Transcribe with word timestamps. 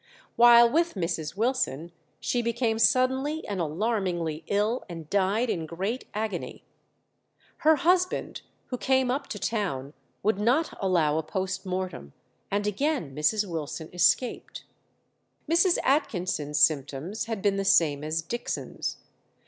While 0.35 0.67
with 0.67 0.95
Mrs. 0.95 1.37
Wilson 1.37 1.91
she 2.19 2.41
became 2.41 2.79
suddenly 2.79 3.45
and 3.47 3.61
alarmingly 3.61 4.43
ill, 4.47 4.83
and 4.89 5.07
died 5.11 5.47
in 5.47 5.67
great 5.67 6.05
agony. 6.15 6.63
Her 7.57 7.75
husband, 7.75 8.41
who 8.69 8.79
came 8.79 9.11
up 9.11 9.27
to 9.27 9.37
town, 9.37 9.93
would 10.23 10.39
not 10.39 10.75
allow 10.81 11.19
a 11.19 11.23
post 11.23 11.67
mortem, 11.67 12.13
and 12.49 12.65
again 12.65 13.13
Mrs. 13.13 13.47
Wilson 13.47 13.91
escaped. 13.93 14.63
Mrs. 15.47 15.77
Atkinson's 15.83 16.57
symptoms 16.57 17.25
had 17.25 17.43
been 17.43 17.57
the 17.57 17.63
same 17.63 18.03
as 18.03 18.23
Dixon's. 18.23 18.97